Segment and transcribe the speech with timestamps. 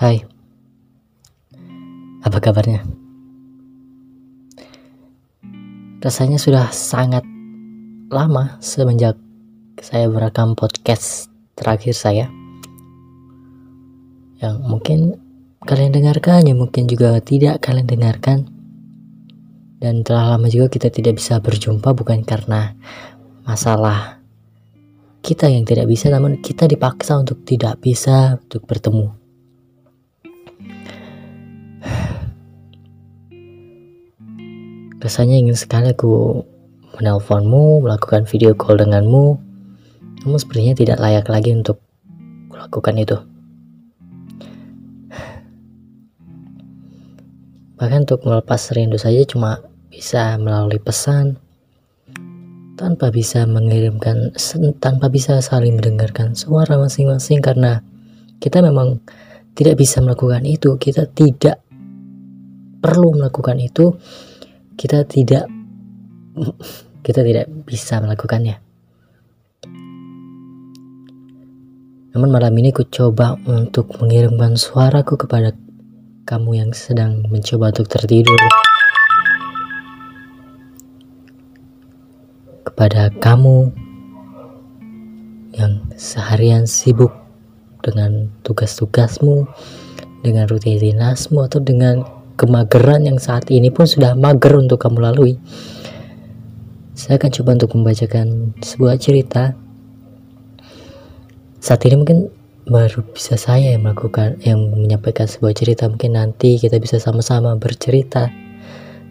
[0.00, 0.16] Hai,
[2.24, 2.88] apa kabarnya?
[6.00, 7.20] Rasanya sudah sangat
[8.08, 9.20] lama semenjak
[9.76, 12.32] saya merekam podcast terakhir saya.
[14.40, 15.20] Yang mungkin
[15.68, 18.48] kalian dengarkan, yang mungkin juga tidak kalian dengarkan.
[19.84, 22.72] Dan telah lama juga kita tidak bisa berjumpa bukan karena
[23.44, 24.16] masalah
[25.20, 29.19] kita yang tidak bisa namun kita dipaksa untuk tidak bisa untuk bertemu
[35.00, 36.44] rasanya ingin sekali aku
[37.00, 39.40] menelponmu melakukan video call denganmu.
[40.20, 41.80] Namun sepertinya tidak layak lagi untuk
[42.52, 43.16] melakukan itu.
[47.80, 51.40] Bahkan untuk melepas rindu saja cuma bisa melalui pesan
[52.76, 54.36] tanpa bisa mengirimkan
[54.80, 57.80] tanpa bisa saling mendengarkan suara masing-masing karena
[58.36, 59.00] kita memang
[59.56, 61.64] tidak bisa melakukan itu kita tidak
[62.84, 63.96] perlu melakukan itu
[64.80, 65.44] kita tidak
[67.04, 68.56] kita tidak bisa melakukannya.
[72.16, 75.52] Namun malam ini ku coba untuk mengirimkan suaraku kepada
[76.24, 78.40] kamu yang sedang mencoba untuk tertidur.
[82.64, 83.68] Kepada kamu
[85.60, 87.12] yang seharian sibuk
[87.84, 89.44] dengan tugas-tugasmu,
[90.24, 95.36] dengan rutinitasmu atau dengan kemageran yang saat ini pun sudah mager untuk kamu lalui.
[96.96, 99.52] Saya akan coba untuk membacakan sebuah cerita.
[101.60, 102.32] Saat ini mungkin
[102.64, 108.32] baru bisa saya yang melakukan yang menyampaikan sebuah cerita mungkin nanti kita bisa sama-sama bercerita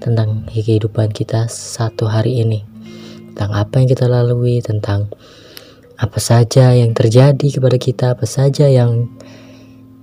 [0.01, 2.65] tentang kehidupan kita satu hari ini
[3.39, 5.07] tentang apa yang kita lalui, tentang
[5.95, 9.07] apa saja yang terjadi kepada kita, apa saja yang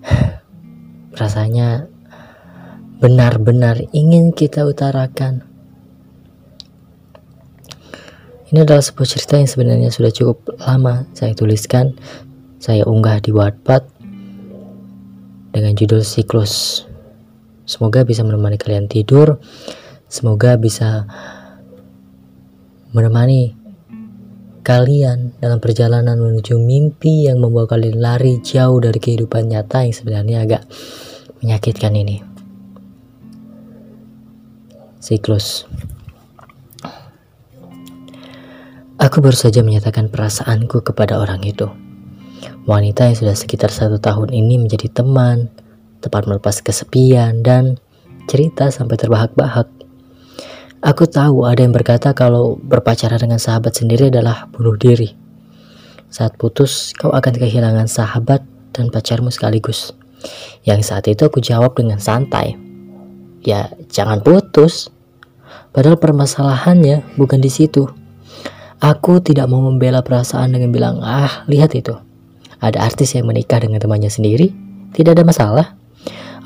[1.20, 1.84] rasanya
[2.96, 5.44] benar-benar ingin kita utarakan.
[8.46, 11.98] Ini adalah sebuah cerita yang sebenarnya sudah cukup lama saya tuliskan.
[12.56, 13.82] Saya unggah di Wattpad
[15.52, 16.86] dengan judul Siklus.
[17.66, 19.42] Semoga bisa menemani kalian tidur.
[20.06, 21.04] Semoga bisa
[22.94, 23.58] menemani
[24.62, 30.38] kalian dalam perjalanan menuju mimpi yang membawa kalian lari jauh dari kehidupan nyata yang sebenarnya
[30.46, 30.62] agak
[31.42, 32.35] menyakitkan ini.
[35.06, 35.71] Siklus.
[38.99, 41.71] Aku baru saja menyatakan perasaanku kepada orang itu.
[42.67, 45.47] Wanita yang sudah sekitar satu tahun ini menjadi teman,
[46.03, 47.78] tepat melepas kesepian, dan
[48.27, 49.71] cerita sampai terbahak-bahak.
[50.83, 55.15] Aku tahu ada yang berkata kalau berpacaran dengan sahabat sendiri adalah bunuh diri.
[56.11, 58.43] Saat putus, kau akan kehilangan sahabat
[58.75, 59.94] dan pacarmu sekaligus.
[60.67, 62.59] Yang saat itu aku jawab dengan santai.
[63.47, 64.95] Ya, jangan putus.
[65.76, 67.84] Padahal permasalahannya bukan di situ.
[68.81, 71.92] Aku tidak mau membela perasaan dengan bilang, ah, lihat itu.
[72.64, 74.56] Ada artis yang menikah dengan temannya sendiri,
[74.97, 75.66] tidak ada masalah.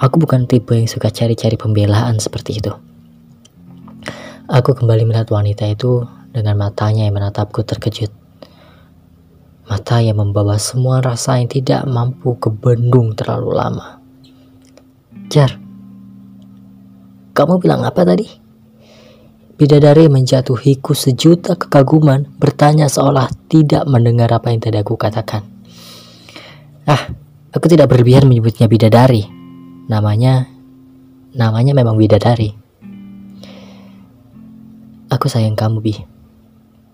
[0.02, 2.74] Aku bukan tipe yang suka cari-cari pembelaan seperti itu.
[4.50, 6.02] Aku kembali melihat wanita itu
[6.34, 8.10] dengan matanya yang menatapku terkejut.
[9.70, 14.02] Mata yang membawa semua rasa yang tidak mampu kebendung terlalu lama.
[15.30, 15.54] Jar,
[17.30, 18.39] kamu bilang apa tadi?
[19.60, 25.44] Bidadari menjatuhiku sejuta kekaguman, bertanya seolah tidak mendengar apa yang tadi aku katakan.
[26.88, 27.12] Ah,
[27.53, 29.28] aku tidak berlebihan menyebutnya bidadari.
[29.84, 30.48] Namanya,
[31.37, 32.56] namanya memang bidadari.
[35.12, 35.92] Aku sayang kamu, Bi.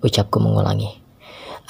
[0.02, 0.90] Ucapku mengulangi.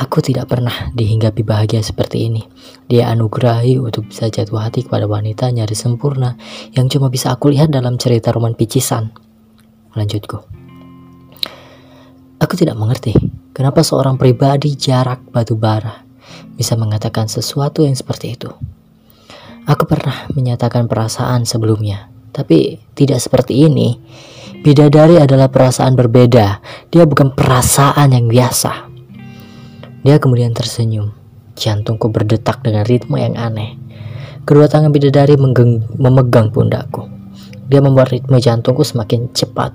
[0.01, 2.41] Aku tidak pernah dihinggapi bahagia seperti ini.
[2.89, 6.41] Dia anugerahi untuk bisa jatuh hati kepada wanita nyari sempurna
[6.73, 9.13] yang cuma bisa aku lihat dalam cerita roman picisan.
[9.93, 10.66] Lanjutku.
[12.47, 13.11] Aku tidak mengerti
[13.51, 16.07] kenapa seorang pribadi jarak batu bara
[16.55, 18.47] bisa mengatakan sesuatu yang seperti itu.
[19.67, 23.99] Aku pernah menyatakan perasaan sebelumnya, tapi tidak seperti ini.
[24.63, 26.63] Bidadari adalah perasaan berbeda.
[26.87, 28.95] Dia bukan perasaan yang biasa.
[30.07, 31.11] Dia kemudian tersenyum.
[31.59, 33.75] Jantungku berdetak dengan ritme yang aneh.
[34.47, 35.35] Kedua tangan bidadari
[35.99, 37.11] memegang pundakku.
[37.67, 39.75] Dia membuat ritme jantungku semakin cepat,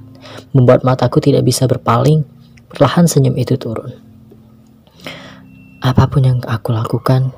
[0.55, 2.23] membuat mataku tidak bisa berpaling.
[2.71, 3.91] Perlahan senyum itu turun.
[5.83, 7.35] Apa pun yang aku lakukan,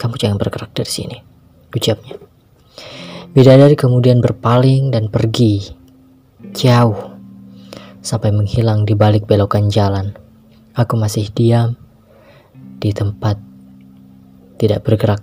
[0.00, 1.18] kamu jangan bergerak dari sini,
[1.74, 2.16] ucapnya.
[3.30, 5.60] Bidadari kemudian berpaling dan pergi
[6.56, 7.12] jauh
[8.00, 10.16] sampai menghilang di balik belokan jalan.
[10.72, 11.76] Aku masih diam
[12.80, 13.36] di tempat,
[14.56, 15.20] tidak bergerak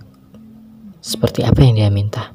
[1.02, 2.30] seperti apa yang dia minta.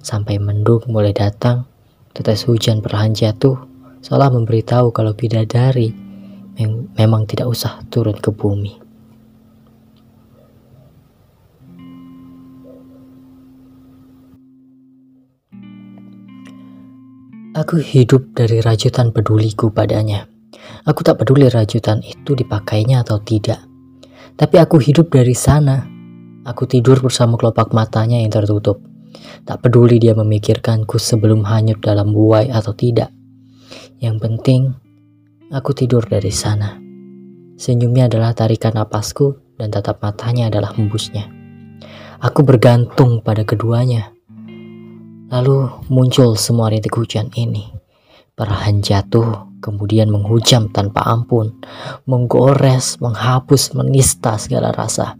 [0.00, 1.68] Sampai mendung mulai datang,
[2.16, 3.58] tetes hujan perlahan jatuh,
[4.00, 6.07] seolah memberitahu kalau bidadari
[6.98, 8.88] memang tidak usah turun ke bumi.
[17.58, 20.30] Aku hidup dari rajutan peduliku padanya.
[20.86, 23.58] Aku tak peduli rajutan itu dipakainya atau tidak.
[24.38, 25.82] Tapi aku hidup dari sana.
[26.46, 28.78] Aku tidur bersama kelopak matanya yang tertutup.
[29.42, 33.10] Tak peduli dia memikirkanku sebelum hanyut dalam buai atau tidak.
[33.98, 34.60] Yang penting,
[35.48, 36.76] aku tidur dari sana.
[37.58, 41.26] Senyumnya adalah tarikan napasku dan tatap matanya adalah hembusnya.
[42.22, 44.14] Aku bergantung pada keduanya.
[45.28, 47.68] Lalu muncul semua rintik hujan ini.
[48.38, 51.58] Perlahan jatuh, kemudian menghujam tanpa ampun,
[52.06, 55.18] menggores, menghapus, menista segala rasa.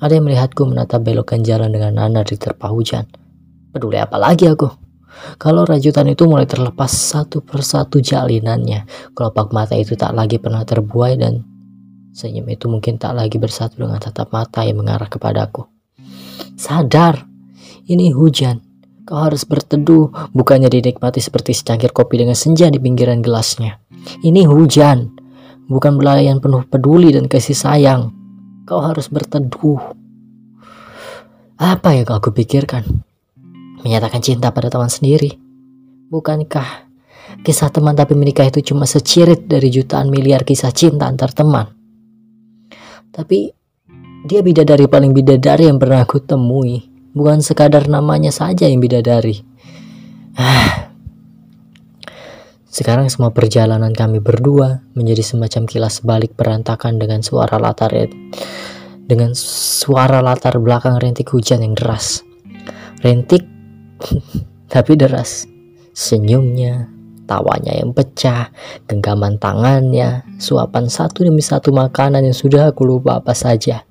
[0.00, 3.04] Ada yang melihatku menatap belokan jalan dengan nanar di terpa hujan.
[3.76, 4.85] Peduli apa lagi aku?
[5.36, 11.14] Kalau rajutan itu mulai terlepas satu persatu jalinannya, kelopak mata itu tak lagi pernah terbuai
[11.18, 11.44] dan
[12.16, 15.68] senyum itu mungkin tak lagi bersatu dengan tatap mata yang mengarah kepadaku.
[16.56, 17.28] Sadar,
[17.84, 18.66] ini hujan
[19.06, 23.78] Kau harus berteduh, bukannya dinikmati seperti secangkir kopi dengan senja di pinggiran gelasnya.
[24.18, 25.14] Ini hujan,
[25.70, 28.10] bukan belayan penuh peduli dan kasih sayang.
[28.66, 29.78] Kau harus berteduh.
[31.54, 33.05] Apa yang aku pikirkan?
[33.86, 35.38] Menyatakan cinta pada teman sendiri.
[36.10, 36.90] Bukankah
[37.46, 41.70] kisah teman tapi menikah itu cuma secirit dari jutaan miliar kisah cinta antar teman?
[43.14, 43.46] Tapi
[44.26, 46.82] dia bidadari paling bidadari yang pernah aku temui
[47.14, 49.38] bukan sekadar namanya saja yang bidadari.
[50.34, 50.90] Ah.
[52.66, 57.94] Sekarang semua perjalanan kami berdua menjadi semacam kilas balik berantakan dengan suara latar
[59.06, 62.20] dengan suara latar belakang rentik hujan yang deras.
[63.00, 63.55] Rentik
[64.72, 65.48] tapi deras.
[65.96, 66.92] Senyumnya,
[67.24, 68.52] tawanya yang pecah,
[68.84, 73.88] genggaman tangannya, suapan satu demi satu makanan yang sudah aku lupa apa saja.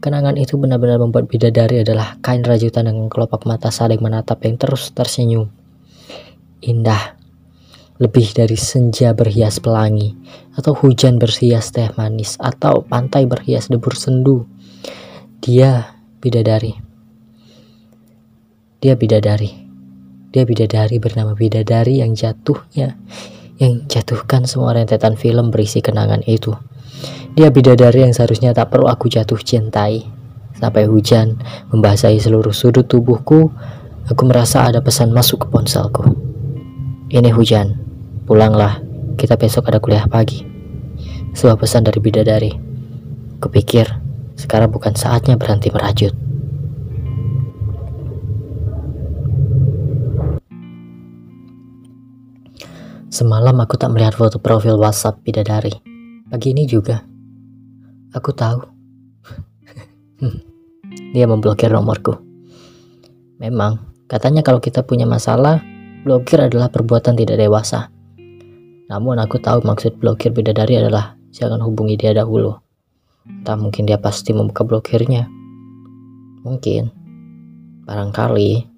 [0.00, 4.88] Kenangan itu benar-benar membuat bidadari adalah kain rajutan dengan kelopak mata saling menatap yang terus
[4.96, 5.52] tersenyum.
[6.64, 7.20] Indah,
[8.00, 10.16] lebih dari senja berhias pelangi,
[10.56, 14.48] atau hujan berhias teh manis, atau pantai berhias debur sendu.
[15.44, 16.89] Dia bidadari.
[18.80, 19.52] Dia bidadari.
[20.32, 22.96] Dia bidadari bernama bidadari yang jatuhnya,
[23.60, 26.56] yang jatuhkan semua rentetan film berisi kenangan itu.
[27.36, 30.08] Dia bidadari yang seharusnya tak perlu aku jatuh cintai.
[30.56, 31.36] Sampai hujan
[31.68, 33.52] membasahi seluruh sudut tubuhku,
[34.08, 36.16] aku merasa ada pesan masuk ke ponselku.
[37.12, 37.76] Ini hujan,
[38.24, 38.80] pulanglah,
[39.20, 40.40] kita besok ada kuliah pagi.
[41.36, 42.52] Sebuah pesan dari bidadari.
[43.44, 43.92] Kupikir,
[44.40, 46.29] sekarang bukan saatnya berhenti merajut.
[53.10, 55.74] Semalam aku tak melihat foto profil WhatsApp bidadari.
[56.30, 57.02] Pagi ini juga.
[58.14, 58.62] Aku tahu.
[61.14, 62.14] Dia memblokir nomorku.
[63.42, 65.58] Memang, katanya kalau kita punya masalah,
[66.06, 67.90] blokir adalah perbuatan tidak dewasa.
[68.86, 72.62] Namun aku tahu maksud blokir bidadari adalah jangan hubungi dia dahulu.
[73.42, 75.26] Tak mungkin dia pasti membuka blokirnya.
[76.46, 76.94] Mungkin.
[77.90, 78.69] Barangkali.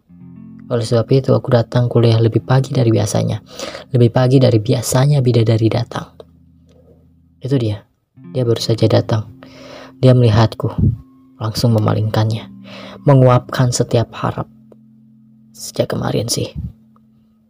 [0.70, 3.42] Oleh sebab itu aku datang kuliah lebih pagi dari biasanya.
[3.90, 6.14] Lebih pagi dari biasanya bidadari datang.
[7.42, 7.82] Itu dia.
[8.32, 9.42] Dia baru saja datang.
[9.98, 10.70] Dia melihatku,
[11.38, 12.46] langsung memalingkannya,
[13.06, 14.46] menguapkan setiap harap.
[15.54, 16.50] Sejak kemarin sih.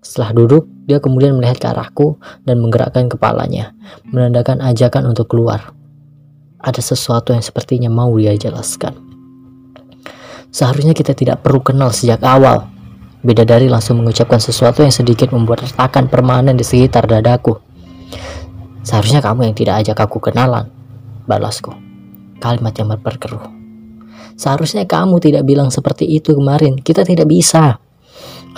[0.02, 3.72] Setelah duduk, dia kemudian melihat ke arahku dan menggerakkan kepalanya,
[4.10, 5.70] menandakan ajakan untuk keluar.
[6.58, 8.98] Ada sesuatu yang sepertinya mau dia jelaskan.
[10.52, 12.68] Seharusnya kita tidak perlu kenal sejak awal.
[13.22, 17.54] Bidadari langsung mengucapkan sesuatu yang sedikit membuat retakan permanen di sekitar dadaku.
[18.82, 20.66] Seharusnya kamu yang tidak ajak aku kenalan,
[21.30, 21.70] balasku.
[22.42, 23.46] Kalimat yang berkeruh.
[24.34, 26.74] Seharusnya kamu tidak bilang seperti itu kemarin.
[26.82, 27.78] Kita tidak bisa.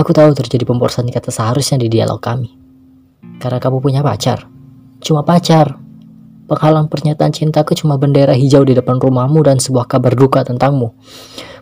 [0.01, 2.49] Aku tahu terjadi pemborosan kata seharusnya di dialog kami.
[3.37, 4.49] Karena kamu punya pacar.
[5.05, 5.77] Cuma pacar.
[6.49, 10.97] Penghalang pernyataan cintaku cuma bendera hijau di depan rumahmu dan sebuah kabar duka tentangmu.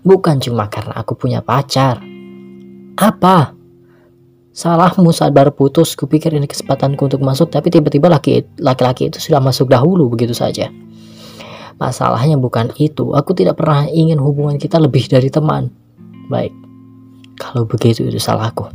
[0.06, 2.11] Bukan cuma karena aku punya pacar.
[2.96, 3.56] Apa?
[4.52, 8.12] Salahmu saat baru putus, kupikir ini kesempatanku untuk masuk, tapi tiba-tiba
[8.60, 10.68] laki-laki itu sudah masuk dahulu begitu saja.
[11.80, 15.72] Masalahnya bukan itu, aku tidak pernah ingin hubungan kita lebih dari teman.
[16.28, 16.52] Baik,
[17.40, 18.68] kalau begitu itu salahku.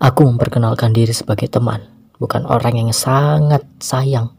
[0.00, 1.84] Aku memperkenalkan diri sebagai teman,
[2.16, 4.32] bukan orang yang sangat sayang.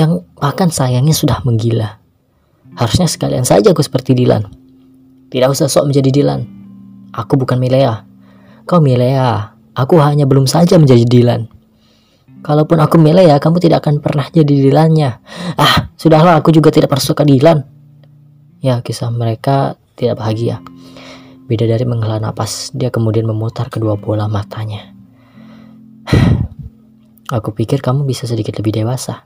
[0.00, 2.00] Yang bahkan sayangnya sudah menggila.
[2.80, 4.48] Harusnya sekalian saja aku seperti Dilan.
[5.28, 6.61] Tidak usah sok menjadi Dilan.
[7.12, 8.08] Aku bukan Milea.
[8.64, 9.52] Kau Milea.
[9.72, 11.48] Aku hanya belum saja menjadi Dilan.
[12.42, 15.20] Kalaupun aku Milea, kamu tidak akan pernah jadi Dilannya.
[15.56, 17.62] Ah, sudahlah, aku juga tidak pernah suka Dilan.
[18.64, 20.58] Ya, kisah mereka tidak bahagia.
[21.46, 22.72] Bidadari menghela napas.
[22.74, 24.92] Dia kemudian memutar kedua bola matanya.
[27.36, 29.24] Aku pikir kamu bisa sedikit lebih dewasa.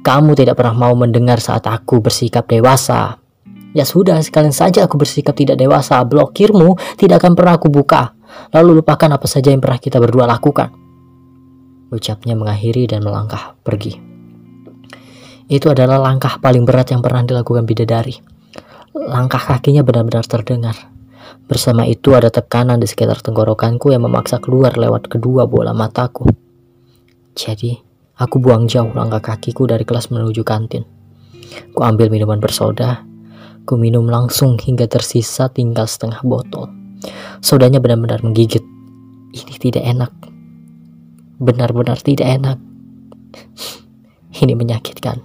[0.00, 3.20] Kamu tidak pernah mau mendengar saat aku bersikap dewasa.
[3.70, 6.02] Ya sudah, sekalian saja aku bersikap tidak dewasa.
[6.02, 8.18] Blokirmu tidak akan pernah aku buka.
[8.50, 10.74] Lalu lupakan apa saja yang pernah kita berdua lakukan.
[11.90, 13.98] Ucapnya mengakhiri dan melangkah pergi.
[15.50, 18.14] Itu adalah langkah paling berat yang pernah dilakukan bidadari.
[18.94, 20.74] Langkah kakinya benar-benar terdengar.
[21.46, 26.26] Bersama itu ada tekanan di sekitar tenggorokanku yang memaksa keluar lewat kedua bola mataku.
[27.34, 27.74] Jadi,
[28.18, 30.86] aku buang jauh langkah kakiku dari kelas menuju kantin.
[31.74, 33.09] Ku ambil minuman bersoda
[33.70, 36.66] Ku minum langsung hingga tersisa tinggal setengah botol.
[37.38, 38.66] Sodanya benar-benar menggigit.
[39.30, 40.10] Ini tidak enak.
[41.38, 42.58] Benar-benar tidak enak.
[44.42, 45.22] Ini menyakitkan.